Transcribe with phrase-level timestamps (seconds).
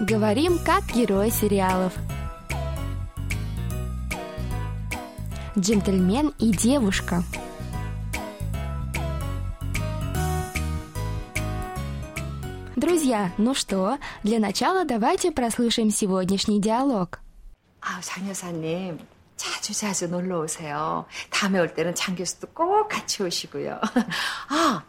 [0.00, 1.92] Говорим, как герои сериалов.
[5.58, 7.22] Джентльмен и девушка.
[12.76, 17.20] Друзья, ну что, для начала давайте прослушаем сегодняшний диалог.
[17.82, 18.98] 아, 장 여사님
[19.36, 21.04] 자주 자주 놀러 오세요.
[21.30, 23.80] 다음에 올 때는 장 교수도 꼭 같이 오시고요.
[24.48, 24.82] 아,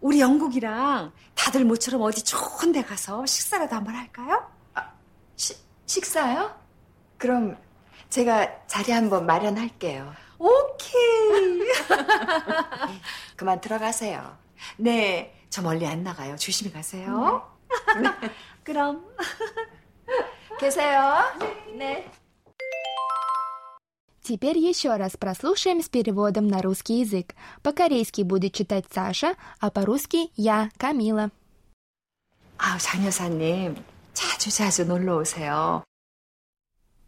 [0.00, 4.44] 우리 영국이랑 다들 모처럼 어디 좋은 데 가서 식사라도 한번 할까요?
[5.82, 6.54] 아, 시, 식사요?
[7.16, 7.56] 그럼
[8.10, 10.12] 제가 자리 한번 마련할게요.
[10.38, 11.68] 오케이.
[13.36, 14.36] 그만 들어가세요.
[14.76, 16.36] 네, 저 멀리 안 나가요.
[16.36, 17.50] 조심히 가세요.
[18.62, 19.04] 그럼
[20.58, 21.24] 계세요.
[21.76, 22.10] 네.
[24.22, 27.34] Теперь еще раз прослушаем с переводом на русский язык.
[27.62, 31.30] По-корейски будет читать Саша, а по-русски я, Камила.
[32.58, 33.76] 아, 장 여사님
[34.12, 35.82] 자주 자주 놀러 오세요.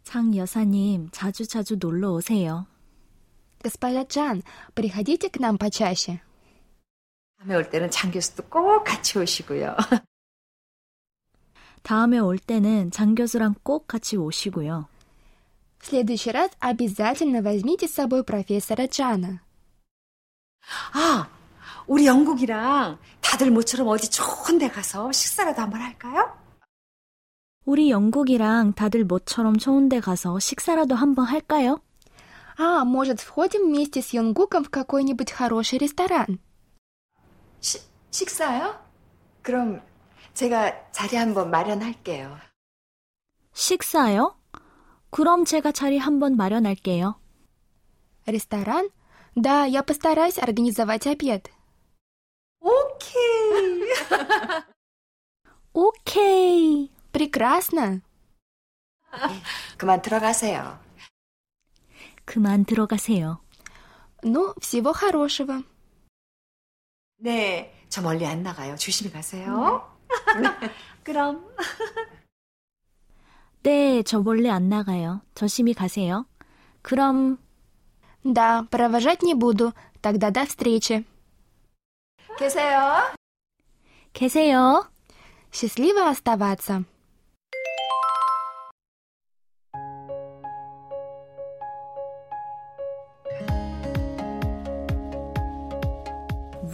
[0.03, 2.65] 장 여사님, 자주자주 놀러 오세요.
[3.63, 4.41] Госпожа Джан,
[4.73, 6.19] приходите к нам почаще.
[7.37, 9.75] 다음에 올 때는 장 교수도 꼭 같이 오시고요.
[11.83, 14.87] 다음에 올 때는 장 교수랑 꼭 같이 오시고요.
[15.79, 19.39] В следующий раз обязательно возьмите с собой профессора Джана.
[20.93, 21.27] 아,
[21.87, 26.34] 우리 영국이랑 다들 모처럼 어디 좋은 데 가서 식사라도 한번 할까요?
[27.65, 31.79] 우리 영국이랑 다들 모처럼 좋은 데 가서 식사라도 한번 할까요?
[32.57, 36.39] А, может, сходим вместе с Йонгуком в какой-нибудь хороший ресторан?
[37.59, 37.79] 시,
[38.11, 38.79] 식사요?
[39.41, 39.81] 그럼
[40.33, 42.37] 제가 자리 한번 마련할게요.
[43.53, 44.35] 식사요?
[45.09, 47.19] 그럼 제가 자리 한번 마련할게요.
[48.27, 48.89] Ресторан?
[49.35, 51.43] Да, я постараюсь организовать обед.
[52.59, 53.89] 오케이.
[55.73, 56.91] 오케이.
[57.15, 58.01] Прекрасно.
[59.77, 60.79] 그만 들어가세요.
[62.25, 63.39] 그만 들어가세요.
[64.23, 65.63] Ну, всего хорошего.
[67.17, 68.75] 네, 저 멀리 안 나가요.
[68.77, 69.87] 조심히 가세요.
[71.03, 71.45] 그럼
[73.63, 75.21] 네, 저 몰래 안 나가요.
[75.35, 76.25] 조심히 가세요.
[76.81, 77.37] 그럼
[78.23, 79.73] Да, провожать не буду.
[80.01, 81.05] Тогда до встречи.
[82.37, 83.13] 계세요.
[84.13, 84.89] 계세요.
[85.51, 86.83] Счастливо оставаться.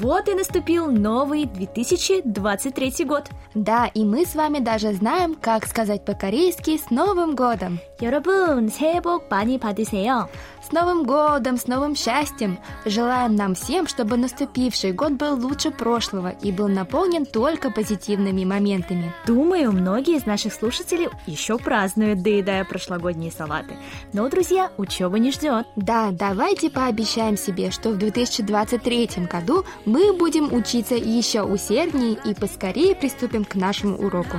[0.01, 3.29] Вот и наступил новый 2023 год.
[3.53, 9.01] Да, и мы с вами даже знаем, как сказать по-корейски «С Новым годом!» 여러분, 새해
[9.01, 10.29] 복 많이 받으세요.
[10.72, 12.58] С Новым годом, с новым счастьем!
[12.86, 19.12] Желаем нам всем, чтобы наступивший год был лучше прошлого и был наполнен только позитивными моментами.
[19.26, 23.76] Думаю, многие из наших слушателей еще празднуют, доедая прошлогодние салаты.
[24.14, 25.66] Но, друзья, учеба не ждет.
[25.76, 32.94] Да, давайте пообещаем себе, что в 2023 году мы будем учиться еще усерднее и поскорее
[32.94, 34.38] приступим к нашему уроку.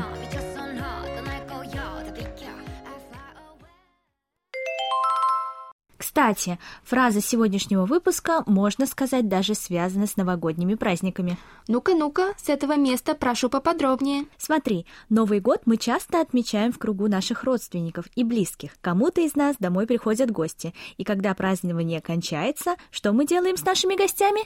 [6.14, 11.40] Кстати, фраза сегодняшнего выпуска, можно сказать, даже связана с новогодними праздниками.
[11.68, 14.26] Ну-ка, ну-ка, с этого места прошу поподробнее.
[14.38, 18.74] Смотри, Новый год мы часто отмечаем в кругу наших родственников и близких.
[18.80, 20.76] Кому-то из нас домой приходят гости.
[20.98, 24.42] И когда празднование кончается, что мы делаем с нашими гостями?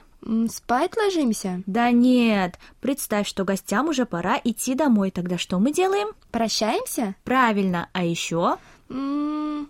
[0.50, 1.64] Спать ложимся?
[1.66, 5.12] Да нет, представь, что гостям уже пора идти домой.
[5.12, 6.16] Тогда что мы делаем?
[6.32, 7.16] Прощаемся?
[7.26, 8.56] Правильно, а еще...
[8.90, 9.70] М,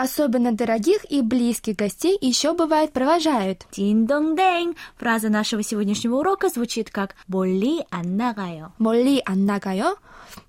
[0.00, 3.66] Особенно дорогих и близких гостей еще бывает провожают.
[3.72, 4.76] Дин-дон-дэнь!
[4.96, 8.70] Фраза нашего сегодняшнего урока звучит как «Молли аннагайо».
[8.78, 9.96] «Молли аннагайо»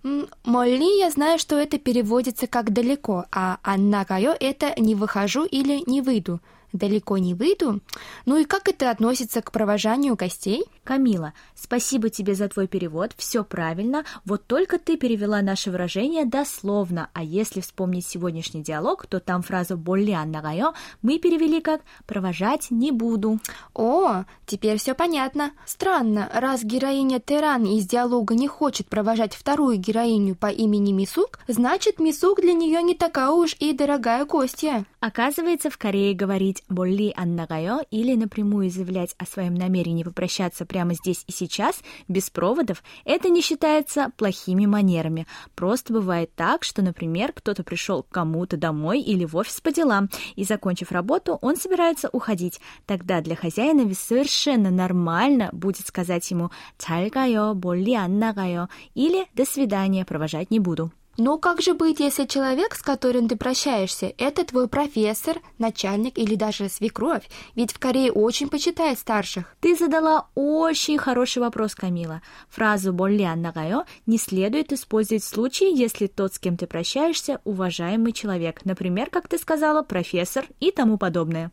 [0.03, 6.01] Молли, я знаю, что это переводится как «далеко», а «аннагайо»— это «не выхожу» или «не
[6.01, 6.41] выйду»
[6.73, 7.81] далеко не выйду.
[8.25, 10.65] Ну и как это относится к провожанию гостей?
[10.83, 17.09] Камила, спасибо тебе за твой перевод, все правильно, вот только ты перевела наше выражение дословно,
[17.13, 22.91] а если вспомнить сегодняшний диалог, то там фразу более нагайо» мы перевели как «провожать не
[22.91, 23.39] буду».
[23.73, 25.51] О, теперь все понятно.
[25.65, 31.99] Странно, раз героиня Теран из диалога не хочет провожать вторую героиню по имени Мисук, значит,
[31.99, 34.85] Мисук для нее не такая уж и дорогая гостья.
[34.99, 40.94] Оказывается, в Корее говорить «болли 안 나가요» или напрямую заявлять о своем намерении попрощаться прямо
[40.94, 45.26] здесь и сейчас, без проводов, это не считается плохими манерами.
[45.54, 50.08] Просто бывает так, что, например, кто-то пришел к кому-то домой или в офис по делам,
[50.36, 52.60] и, закончив работу, он собирается уходить.
[52.86, 59.26] Тогда для хозяина ведь совершенно нормально будет сказать ему «잘 가요», «멀리 안 나가요» или
[59.34, 60.92] «до свидания, провожать не буду.
[61.19, 66.35] Но как же быть, если человек, с которым ты прощаешься, это твой профессор, начальник или
[66.35, 67.29] даже свекровь?
[67.55, 69.53] Ведь в Корее очень почитают старших.
[69.59, 72.21] Ты задала очень хороший вопрос, Камила.
[72.47, 78.13] Фразу «болли аннагайо» не следует использовать в случае, если тот, с кем ты прощаешься, уважаемый
[78.13, 78.63] человек.
[78.63, 81.51] Например, как ты сказала, профессор и тому подобное.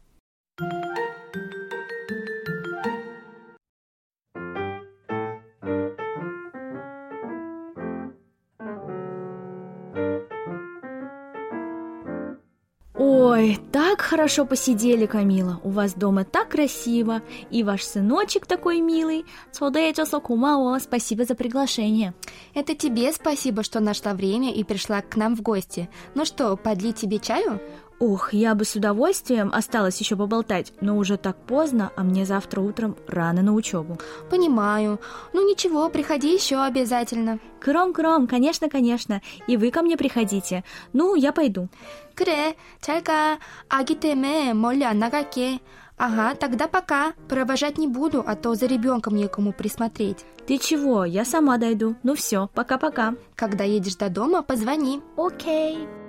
[12.98, 15.60] Ой, так хорошо посидели, Камила.
[15.64, 17.20] У вас дома так красиво.
[17.50, 19.26] И ваш сыночек такой милый.
[19.52, 22.14] Цодеджасо кумао, спасибо за приглашение.
[22.54, 25.90] Это тебе спасибо, что нашла время и пришла к нам в гости.
[26.14, 27.60] Ну что, подлить тебе чаю?
[28.01, 32.59] Ох, я бы с удовольствием осталась еще поболтать, но уже так поздно, а мне завтра
[32.59, 33.99] утром рано на учебу.
[34.27, 34.99] Понимаю.
[35.33, 37.37] Ну ничего, приходи еще обязательно.
[37.59, 39.21] Кром-кром, конечно, конечно.
[39.45, 40.63] И вы ко мне приходите.
[40.93, 41.69] Ну, я пойду.
[42.15, 43.37] 그래, 잘 가.
[43.69, 45.59] 아기 때문에 멀리 안 나갈게.
[45.95, 47.13] Ага, тогда пока.
[47.29, 50.25] Провожать не буду, а то за ребенком некому присмотреть.
[50.47, 51.05] Ты чего?
[51.05, 51.95] Я сама дойду.
[52.01, 53.13] Ну все, пока-пока.
[53.35, 55.03] Когда едешь до дома, позвони.
[55.15, 55.77] Окей.
[55.77, 56.04] Okay.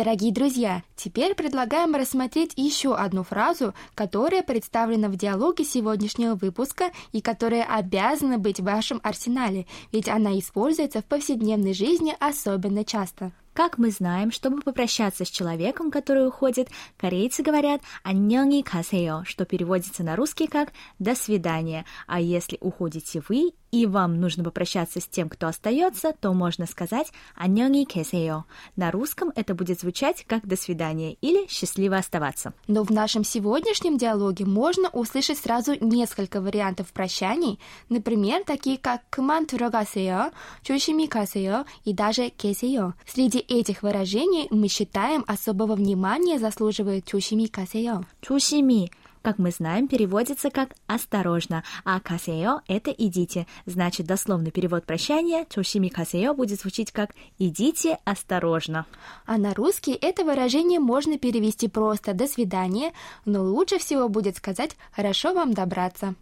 [0.00, 7.20] Дорогие друзья, теперь предлагаем рассмотреть еще одну фразу, которая представлена в диалоге сегодняшнего выпуска и
[7.20, 13.32] которая обязана быть в вашем арсенале, ведь она используется в повседневной жизни особенно часто.
[13.52, 20.02] Как мы знаем, чтобы попрощаться с человеком, который уходит, корейцы говорят «аннёнги касео», что переводится
[20.02, 25.28] на русский как «до свидания», а если уходите вы и вам нужно попрощаться с тем,
[25.28, 28.44] кто остается, то можно сказать «Аньонги кесео».
[28.76, 32.52] На русском это будет звучать как «до свидания» или «счастливо оставаться».
[32.66, 37.58] Но в нашем сегодняшнем диалоге можно услышать сразу несколько вариантов прощаний,
[37.88, 40.30] например, такие как «кман турогасео»,
[40.62, 42.94] «чушими касео» и даже «кесео».
[43.06, 48.04] Среди этих выражений мы считаем особого внимания заслуживает «чушими касео».
[48.20, 48.90] «Чушими»
[49.22, 53.46] как мы знаем, переводится как «осторожно», а «касео»— это «идите».
[53.66, 58.86] Значит, дословный перевод прощания «чушими касео» будет звучить как «идите осторожно».
[59.26, 62.92] А на русский это выражение можно перевести просто «до свидания»,
[63.24, 66.14] но лучше всего будет сказать «хорошо вам добраться».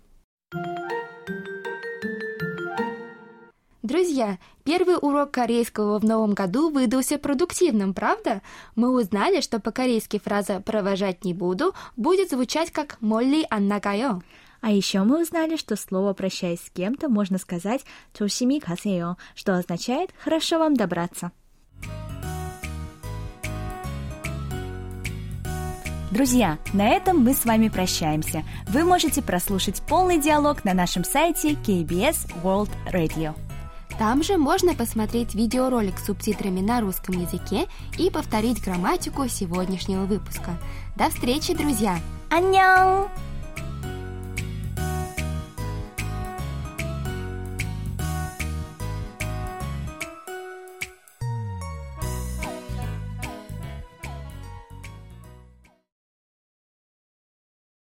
[3.88, 8.43] Друзья, первый урок корейского в новом году выдался продуктивным, правда?
[8.76, 14.20] Мы узнали, что по-корейски фраза «провожать не буду» будет звучать как «молли аннагайо».
[14.61, 20.11] А еще мы узнали, что слово «прощаясь с кем-то» можно сказать «чушими касео», что означает
[20.23, 21.32] «хорошо вам добраться».
[26.11, 28.44] Друзья, на этом мы с вами прощаемся.
[28.69, 33.35] Вы можете прослушать полный диалог на нашем сайте KBS World Radio.
[33.99, 37.67] Там же можно посмотреть видеоролик с субтитрами на русском языке
[37.99, 40.56] и повторить грамматику сегодняшнего выпуска.
[40.97, 41.99] До встречи, друзья!
[42.31, 43.09] Аньян!